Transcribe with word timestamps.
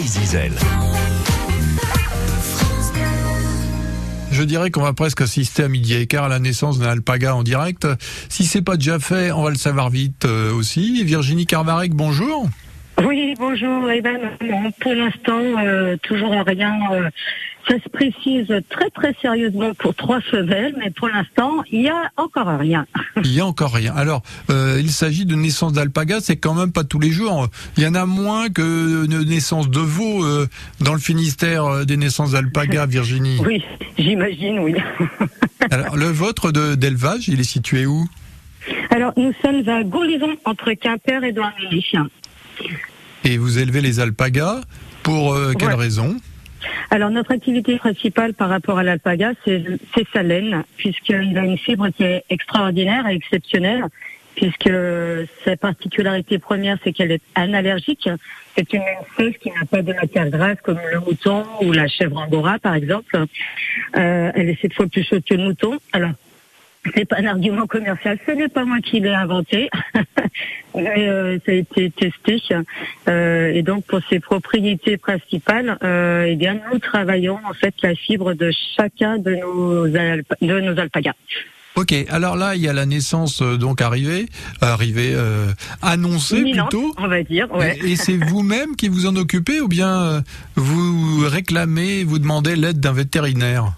Zizel. 0.00 0.52
Je 4.30 4.42
dirais 4.42 4.70
qu'on 4.70 4.82
va 4.82 4.92
presque 4.94 5.20
assister 5.20 5.64
à 5.64 5.68
midi 5.68 5.94
et 5.94 6.06
quart 6.06 6.24
à 6.24 6.28
la 6.28 6.38
naissance 6.38 6.78
d'un 6.78 6.88
alpaga 6.88 7.34
en 7.34 7.42
direct. 7.42 7.86
Si 8.28 8.44
c'est 8.44 8.62
pas 8.62 8.76
déjà 8.76 8.98
fait, 8.98 9.30
on 9.30 9.42
va 9.42 9.50
le 9.50 9.56
savoir 9.56 9.90
vite 9.90 10.24
euh, 10.24 10.52
aussi. 10.54 11.04
Virginie 11.04 11.46
Carvarec, 11.46 11.92
bonjour. 11.92 12.48
Oui, 13.04 13.34
bonjour. 13.38 13.90
Eh 13.90 14.00
ben, 14.00 14.18
pour 14.80 14.94
l'instant, 14.94 15.40
euh, 15.58 15.96
toujours 16.02 16.32
rien. 16.46 16.78
euh, 16.92 17.10
ça 17.68 17.74
se 17.82 17.88
précise 17.88 18.46
très 18.70 18.90
très 18.90 19.14
sérieusement 19.22 19.72
pour 19.74 19.94
trois 19.94 20.20
femelles, 20.20 20.74
mais 20.78 20.90
pour 20.90 21.08
l'instant, 21.08 21.62
il 21.70 21.82
y 21.82 21.88
a 21.88 22.10
encore 22.16 22.48
rien. 22.58 22.86
Il 23.24 23.32
y 23.32 23.40
a 23.40 23.46
encore 23.46 23.72
rien. 23.72 23.94
Alors, 23.94 24.22
euh, 24.50 24.78
il 24.80 24.90
s'agit 24.90 25.26
de 25.26 25.34
naissance 25.36 25.72
d'alpaga, 25.72 26.18
c'est 26.20 26.36
quand 26.36 26.54
même 26.54 26.72
pas 26.72 26.82
tous 26.84 26.98
les 26.98 27.10
jours. 27.12 27.48
Il 27.76 27.82
y 27.84 27.86
en 27.86 27.94
a 27.94 28.04
moins 28.04 28.48
que 28.48 29.06
de 29.06 29.24
naissances 29.24 29.70
de 29.70 29.78
veaux 29.80 30.24
euh, 30.24 30.48
dans 30.80 30.92
le 30.92 30.98
Finistère 30.98 31.64
euh, 31.66 31.84
des 31.84 31.96
naissances 31.96 32.32
d'alpaga, 32.32 32.86
Virginie. 32.92 33.38
Oui, 33.46 33.62
j'imagine, 33.98 34.58
oui. 34.58 34.74
Alors, 35.70 35.96
le 35.96 36.06
vôtre 36.06 36.50
d'élevage, 36.50 37.28
il 37.28 37.38
est 37.40 37.44
situé 37.44 37.86
où? 37.86 38.06
Alors, 38.90 39.12
nous 39.16 39.32
sommes 39.42 39.68
à 39.68 39.84
Gaulison, 39.84 40.34
entre 40.44 40.72
Quimper 40.72 41.22
et 41.24 41.32
Douarnenez. 41.32 41.84
Et 43.24 43.38
vous 43.38 43.58
élevez 43.58 43.80
les 43.80 44.00
alpagas 44.00 44.60
pour 45.04 45.36
quelle 45.58 45.68
Ouais. 45.68 45.74
raison? 45.74 46.16
Alors, 46.90 47.10
notre 47.10 47.32
activité 47.32 47.76
principale 47.76 48.34
par 48.34 48.48
rapport 48.48 48.78
à 48.78 48.82
l'alpaga, 48.82 49.32
c'est 49.44 50.06
sa 50.12 50.22
laine, 50.22 50.64
puisqu'il 50.76 51.38
a 51.38 51.44
une 51.44 51.58
fibre 51.58 51.88
qui 51.90 52.04
est 52.04 52.24
extraordinaire 52.30 53.06
et 53.08 53.14
exceptionnelle, 53.14 53.84
puisque 54.34 54.70
sa 55.44 55.56
particularité 55.56 56.38
première, 56.38 56.78
c'est 56.82 56.92
qu'elle 56.92 57.12
est 57.12 57.22
analergique. 57.34 58.08
C'est 58.56 58.72
une 58.72 58.82
laine 59.18 59.34
qui 59.34 59.50
n'a 59.50 59.64
pas 59.70 59.82
de 59.82 59.92
matière 59.92 60.28
grasse 60.30 60.58
comme 60.62 60.80
le 60.92 61.00
mouton 61.00 61.44
ou 61.62 61.72
la 61.72 61.88
chèvre 61.88 62.18
angora, 62.18 62.58
par 62.58 62.74
exemple. 62.74 63.16
Euh, 63.96 64.32
elle 64.34 64.48
est 64.48 64.60
sept 64.60 64.74
fois 64.74 64.86
plus 64.86 65.04
chaude 65.04 65.24
que 65.24 65.34
le 65.34 65.44
mouton. 65.44 65.78
Alors, 65.92 66.12
c'est 66.94 67.04
pas 67.04 67.16
un 67.18 67.26
argument 67.26 67.66
commercial, 67.66 68.18
ce 68.26 68.32
n'est 68.32 68.48
pas 68.48 68.64
moi 68.64 68.78
qui 68.80 69.00
l'ai 69.00 69.14
inventé, 69.14 69.70
mais 70.74 71.08
euh, 71.08 71.38
ça 71.44 71.52
a 71.52 71.54
été 71.54 71.90
testé. 71.90 72.42
Euh, 73.08 73.52
et 73.52 73.62
donc 73.62 73.84
pour 73.86 74.00
ses 74.08 74.20
propriétés 74.20 74.96
principales, 74.96 75.78
euh, 75.82 76.26
eh 76.28 76.36
bien 76.36 76.58
nous 76.72 76.78
travaillons 76.78 77.38
en 77.48 77.54
fait 77.54 77.74
la 77.82 77.94
fibre 77.94 78.34
de 78.34 78.50
chacun 78.76 79.18
de 79.18 79.34
nos 79.36 79.86
de 79.86 80.60
nos 80.60 80.78
alpagas. 80.78 81.14
Ok, 81.74 81.94
alors 82.10 82.36
là, 82.36 82.54
il 82.54 82.60
y 82.60 82.68
a 82.68 82.74
la 82.74 82.84
naissance 82.84 83.40
euh, 83.40 83.56
donc 83.56 83.80
arrivée, 83.80 84.26
arrivée, 84.60 85.12
euh, 85.14 85.46
annoncée 85.80 86.40
Imminente, 86.40 86.68
plutôt. 86.68 86.94
on 86.98 87.08
va 87.08 87.22
dire. 87.22 87.50
Ouais. 87.50 87.78
Et 87.82 87.92
et 87.92 87.96
c'est 87.96 88.16
vous-même 88.16 88.76
qui 88.76 88.88
vous 88.88 89.06
en 89.06 89.16
occupez 89.16 89.60
ou 89.62 89.68
bien 89.68 90.02
euh, 90.02 90.20
vous 90.56 91.26
réclamez, 91.26 92.04
vous 92.04 92.18
demandez 92.18 92.56
l'aide 92.56 92.78
d'un 92.78 92.92
vétérinaire? 92.92 93.72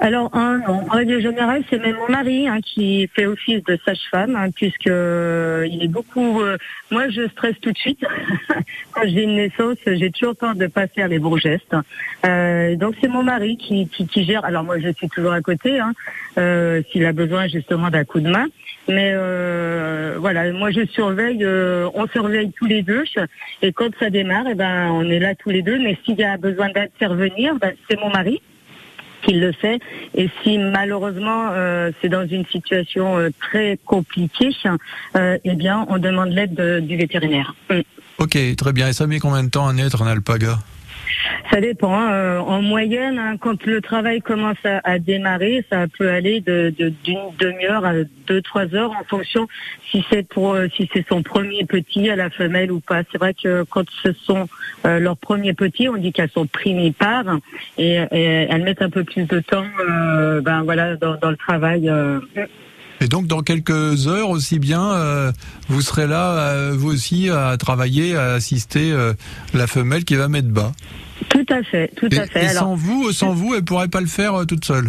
Alors, 0.00 0.30
non. 0.34 0.84
en 0.90 0.94
règle 0.94 1.20
générale, 1.20 1.62
c'est 1.70 1.78
même 1.78 1.96
mon 1.96 2.08
mari 2.08 2.48
hein, 2.48 2.60
qui 2.62 3.08
fait 3.14 3.26
office 3.26 3.62
de 3.64 3.78
sage-femme, 3.84 4.36
hein, 4.36 4.50
puisque 4.54 4.86
euh, 4.88 5.66
il 5.70 5.82
est 5.82 5.88
beaucoup. 5.88 6.40
euh, 6.40 6.56
moi, 6.90 7.08
je 7.08 7.26
stresse 7.28 7.56
tout 7.60 7.72
de 7.72 7.78
suite. 7.78 8.04
Quand 8.92 9.02
j'ai 9.04 9.22
une 9.22 9.36
naissance, 9.36 9.76
j'ai 9.86 10.10
toujours 10.10 10.36
peur 10.36 10.54
de 10.54 10.66
pas 10.66 10.86
faire 10.86 11.08
les 11.08 11.18
bons 11.18 11.36
gestes. 11.36 11.74
Euh, 12.24 12.76
donc, 12.76 12.94
c'est 13.00 13.08
mon 13.08 13.22
mari 13.22 13.56
qui, 13.56 13.88
qui, 13.88 14.06
qui 14.06 14.24
gère. 14.24 14.44
Alors, 14.44 14.64
moi, 14.64 14.78
je 14.78 14.90
suis 14.92 15.08
toujours 15.08 15.32
à 15.32 15.40
côté, 15.40 15.78
hein, 15.78 15.92
euh, 16.38 16.82
s'il 16.90 17.04
a 17.06 17.12
besoin 17.12 17.48
justement 17.48 17.90
d'un 17.90 18.04
coup 18.04 18.20
de 18.20 18.28
main. 18.28 18.46
Mais 18.88 19.10
euh, 19.14 20.16
voilà, 20.18 20.52
moi, 20.52 20.70
je 20.70 20.86
surveille. 20.86 21.44
euh, 21.44 21.88
on 21.94 22.06
surveille 22.08 22.52
tous 22.52 22.66
les 22.66 22.82
deux. 22.82 23.04
Et 23.62 23.72
quand 23.72 23.90
ça 23.98 24.10
démarre, 24.10 24.44
eh 24.50 24.54
ben, 24.54 24.90
on 24.92 25.02
est 25.10 25.18
là 25.18 25.34
tous 25.34 25.50
les 25.50 25.62
deux. 25.62 25.78
Mais 25.78 25.98
s'il 26.04 26.16
y 26.16 26.24
a 26.24 26.36
besoin 26.36 26.68
d'intervenir, 26.70 27.56
ben, 27.56 27.72
c'est 27.90 27.98
mon 27.98 28.10
mari 28.10 28.40
qui 29.26 29.32
le 29.34 29.52
fait. 29.52 29.80
Et 30.14 30.30
si 30.42 30.56
malheureusement 30.58 31.48
euh, 31.50 31.90
c'est 32.00 32.08
dans 32.08 32.26
une 32.26 32.46
situation 32.46 33.18
euh, 33.18 33.30
très 33.40 33.78
compliquée, 33.84 34.50
euh, 35.16 35.36
eh 35.44 35.54
bien 35.54 35.84
on 35.90 35.98
demande 35.98 36.30
l'aide 36.30 36.54
de- 36.54 36.80
du 36.80 36.96
vétérinaire. 36.96 37.54
Mm. 37.70 37.80
Ok, 38.18 38.38
très 38.56 38.72
bien. 38.72 38.88
Et 38.88 38.92
ça 38.94 39.06
met 39.06 39.18
combien 39.18 39.42
de 39.44 39.50
temps 39.50 39.68
à 39.68 39.72
naître 39.72 40.00
un 40.02 40.06
alpaga? 40.06 40.58
Ça 41.50 41.60
dépend. 41.60 41.94
hein. 41.94 42.12
Euh, 42.12 42.38
en 42.38 42.62
moyenne, 42.62 43.18
hein, 43.18 43.36
quand 43.38 43.64
le 43.64 43.80
travail 43.80 44.20
commence 44.20 44.56
à, 44.64 44.98
démarrer, 44.98 45.64
ça 45.70 45.86
peut 45.98 46.08
aller 46.10 46.40
de 46.40 46.72
de- 46.78 46.92
d'une 47.04 47.18
demi-heure 47.38 47.84
à 47.84 47.92
deux 48.26 48.42
trois 48.42 48.74
heures 48.74 48.90
en 48.92 49.04
fonction 49.04 49.46
si 49.90 50.04
c'est 50.10 50.26
pour 50.28 50.54
euh, 50.54 50.66
si 50.76 50.88
c'est 50.92 51.06
son 51.08 51.22
premier 51.22 51.64
petit 51.64 52.08
à 52.10 52.16
la 52.16 52.30
femelle 52.30 52.72
ou 52.72 52.80
pas. 52.80 53.02
C'est 53.10 53.18
vrai 53.18 53.34
que 53.34 53.64
quand 53.64 53.84
ce 54.02 54.12
sont 54.12 54.48
euh, 54.84 54.98
leurs 54.98 55.16
premiers 55.16 55.54
petits, 55.54 55.88
on 55.88 55.96
dit 55.96 56.12
qu'elles 56.12 56.30
sont 56.30 56.46
primipares 56.46 57.38
et, 57.78 57.94
et 58.12 58.46
elles 58.50 58.62
mettent 58.62 58.82
un 58.82 58.90
peu 58.90 59.04
plus 59.04 59.24
de 59.24 59.40
temps, 59.40 59.66
ben 60.42 60.62
voilà, 60.64 60.96
dans, 60.96 61.30
le 61.30 61.36
travail. 61.36 61.90
Et 63.00 63.08
donc 63.08 63.26
dans 63.26 63.42
quelques 63.42 64.08
heures 64.08 64.30
aussi 64.30 64.58
bien, 64.58 65.32
vous 65.68 65.80
serez 65.80 66.06
là, 66.06 66.70
vous 66.72 66.92
aussi, 66.92 67.28
à 67.30 67.56
travailler, 67.56 68.16
à 68.16 68.32
assister 68.34 68.94
la 69.54 69.66
femelle 69.66 70.04
qui 70.04 70.14
va 70.14 70.28
mettre 70.28 70.48
bas. 70.48 70.72
Tout 71.36 71.52
à 71.52 71.62
fait, 71.62 71.88
tout 71.96 72.08
Et, 72.14 72.18
à 72.18 72.26
fait. 72.26 72.44
et 72.44 72.48
Alors, 72.48 72.62
sans 72.62 72.74
vous, 72.76 73.12
sans 73.12 73.32
vous, 73.34 73.54
elle 73.54 73.62
pourrait 73.64 73.88
pas 73.88 74.00
le 74.00 74.06
faire 74.06 74.34
euh, 74.34 74.44
toute 74.46 74.64
seule. 74.64 74.88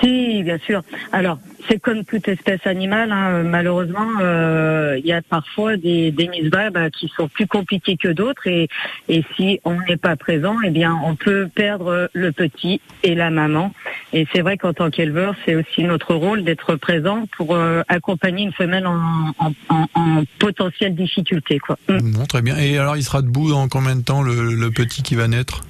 Si, 0.00 0.42
bien 0.44 0.58
sûr. 0.58 0.82
Alors, 1.10 1.38
c'est 1.68 1.80
comme 1.80 2.04
toute 2.04 2.28
espèce 2.28 2.64
animale. 2.66 3.10
hein. 3.10 3.42
Malheureusement, 3.42 4.06
euh, 4.20 4.96
il 4.98 5.06
y 5.06 5.12
a 5.12 5.22
parfois 5.22 5.76
des, 5.76 6.12
des 6.12 6.28
mises 6.28 6.50
bah, 6.50 6.90
qui 6.90 7.10
sont 7.16 7.28
plus 7.28 7.46
compliquées 7.46 7.96
que 7.96 8.08
d'autres. 8.08 8.46
Et, 8.46 8.68
et 9.08 9.24
si 9.36 9.58
on 9.64 9.80
n'est 9.88 9.96
pas 9.96 10.14
présent, 10.14 10.54
eh 10.64 10.70
bien, 10.70 10.96
on 11.04 11.16
peut 11.16 11.48
perdre 11.52 12.10
le 12.12 12.30
petit 12.30 12.80
et 13.02 13.14
la 13.14 13.30
maman. 13.30 13.72
Et 14.18 14.26
c'est 14.32 14.40
vrai 14.40 14.56
qu'en 14.56 14.72
tant 14.72 14.88
qu'éleveur, 14.88 15.34
c'est 15.44 15.54
aussi 15.54 15.84
notre 15.84 16.14
rôle 16.14 16.42
d'être 16.42 16.74
présent 16.76 17.26
pour 17.36 17.54
euh, 17.54 17.82
accompagner 17.86 18.44
une 18.44 18.52
femelle 18.52 18.86
en, 18.86 18.98
en, 19.38 19.52
en, 19.68 19.86
en 19.94 20.22
potentielle 20.38 20.94
difficulté. 20.94 21.60
Mm. 21.90 22.12
Bon, 22.12 22.24
très 22.24 22.40
bien. 22.40 22.56
Et 22.56 22.78
alors, 22.78 22.96
il 22.96 23.02
sera 23.02 23.20
debout 23.20 23.50
dans 23.50 23.68
combien 23.68 23.94
de 23.94 24.00
temps 24.00 24.22
le 24.22 24.70
petit 24.70 25.02
qui 25.02 25.16
va 25.16 25.28
naître? 25.28 25.60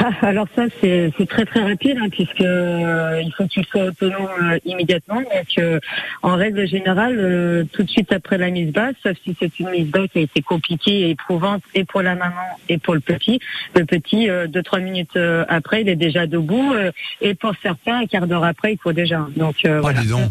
Alors 0.22 0.46
ça 0.54 0.64
c'est 0.80 1.12
c'est 1.18 1.28
très 1.28 1.44
très 1.44 1.60
rapide 1.60 1.98
hein, 2.00 2.08
puisque 2.10 2.40
euh, 2.40 3.20
il 3.22 3.32
faut 3.32 3.46
qu'il 3.46 3.64
soit 3.66 3.84
autonome 3.84 4.28
euh, 4.42 4.58
immédiatement. 4.64 5.20
Donc 5.20 5.46
euh, 5.58 5.78
en 6.22 6.36
règle 6.36 6.66
générale, 6.66 7.16
euh, 7.18 7.64
tout 7.72 7.82
de 7.82 7.90
suite 7.90 8.12
après 8.12 8.38
la 8.38 8.50
mise 8.50 8.72
basse, 8.72 8.94
sauf 9.02 9.16
si 9.24 9.36
c'est 9.38 9.58
une 9.60 9.70
mise 9.70 9.88
basse 9.88 10.08
qui 10.12 10.18
a 10.18 10.22
été 10.22 10.42
compliquée 10.42 11.00
et 11.00 11.10
éprouvante 11.10 11.62
et 11.74 11.84
pour 11.84 12.02
la 12.02 12.14
maman 12.14 12.58
et 12.68 12.78
pour 12.78 12.94
le 12.94 13.00
petit, 13.00 13.40
le 13.74 13.84
petit 13.84 14.30
euh, 14.30 14.46
deux 14.46 14.62
trois 14.62 14.80
minutes 14.80 15.18
après 15.48 15.82
il 15.82 15.88
est 15.88 15.96
déjà 15.96 16.26
debout 16.26 16.72
euh, 16.72 16.90
et 17.20 17.34
pour 17.34 17.52
certains 17.62 18.00
un 18.00 18.06
quart 18.06 18.26
d'heure 18.26 18.44
après 18.44 18.72
il 18.72 18.78
faut 18.78 18.92
déjà. 18.92 19.26
Donc 19.36 19.56
euh, 19.64 19.76
Ah, 19.78 19.80
voilà. 19.80 20.00
dis 20.00 20.08
donc. 20.08 20.30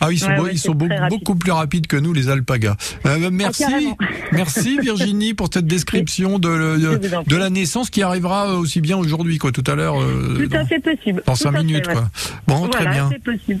Ah, 0.00 0.10
ils 0.10 0.18
sont, 0.18 0.28
Ouais, 0.28 0.36
beau- 0.36 0.42
ouais, 0.44 0.50
ils 0.52 0.58
sont 0.58 0.74
beau- 0.74 0.86
beaucoup 1.10 1.34
plus 1.34 1.52
rapides 1.52 1.86
que 1.86 1.96
nous, 1.96 2.12
les 2.12 2.28
alpagas. 2.28 2.76
Euh, 3.06 3.28
merci, 3.32 3.62
carrément. 3.64 3.98
merci 4.32 4.78
Virginie 4.80 5.34
pour 5.34 5.48
cette 5.52 5.66
description 5.66 6.38
de, 6.38 7.36
la 7.36 7.50
naissance 7.50 7.90
qui 7.90 8.02
arrivera 8.02 8.54
aussi 8.56 8.80
bien 8.80 8.96
aujourd'hui, 8.96 9.38
quoi, 9.38 9.52
tout 9.52 9.64
à 9.66 9.74
l'heure. 9.74 10.00
euh, 10.00 10.36
Tout 10.48 10.54
à 10.54 10.60
dans- 10.60 10.66
fait 10.66 10.78
possible. 10.80 11.22
Dans 11.26 11.32
Tout 11.34 11.38
cinq 11.38 11.52
fait, 11.52 11.64
minutes, 11.64 11.86
ouais. 11.88 11.92
quoi. 11.94 12.08
Bon, 12.46 12.68
très 12.68 12.86
bien. 12.86 13.10
c'est 13.12 13.22
possible. 13.22 13.60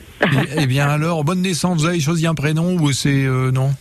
Et, 0.56 0.62
et 0.62 0.66
bien 0.66 0.88
alors, 0.88 1.24
bonne 1.24 1.42
naissance. 1.42 1.80
Vous 1.80 1.86
avez 1.86 2.00
choisi 2.00 2.26
un 2.26 2.34
prénom 2.34 2.74
ou 2.80 2.92
c'est 2.92 3.24
euh, 3.24 3.50
non? 3.52 3.74